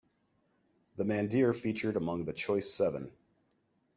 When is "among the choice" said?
1.95-2.73